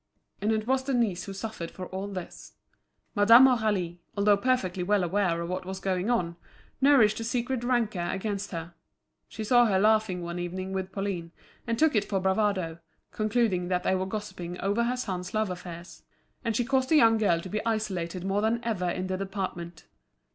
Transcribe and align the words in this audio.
And 0.41 0.51
it 0.51 0.65
was 0.65 0.81
Denise 0.81 1.25
who 1.25 1.33
suffered 1.33 1.69
for 1.69 1.85
all 1.89 2.07
this. 2.07 2.53
Madame 3.13 3.45
Aurélie, 3.45 3.99
although 4.17 4.35
perfectly 4.35 4.81
well 4.81 5.03
aware 5.03 5.39
of 5.41 5.49
what 5.49 5.63
was 5.63 5.79
going 5.79 6.09
on, 6.09 6.37
nourished 6.81 7.19
a 7.19 7.23
secret 7.23 7.63
rancour 7.63 8.09
against 8.09 8.49
her; 8.49 8.73
she 9.27 9.43
saw 9.43 9.67
her 9.67 9.77
laughing 9.79 10.23
one 10.23 10.39
evening 10.39 10.73
with 10.73 10.91
Pauline, 10.91 11.31
and 11.67 11.77
took 11.77 11.95
it 11.95 12.05
for 12.09 12.19
bravado, 12.19 12.79
concluding 13.11 13.67
that 13.67 13.83
they 13.83 13.93
were 13.93 14.07
gossiping 14.07 14.59
over 14.59 14.85
her 14.85 14.97
son's 14.97 15.35
love 15.35 15.51
affairs. 15.51 16.01
And 16.43 16.55
she 16.55 16.65
caused 16.65 16.89
the 16.89 16.95
young 16.95 17.19
girl 17.19 17.39
to 17.39 17.49
be 17.49 17.63
isolated 17.63 18.23
more 18.25 18.41
than 18.41 18.59
ever 18.63 18.89
in 18.89 19.05
the 19.05 19.17
department. 19.17 19.85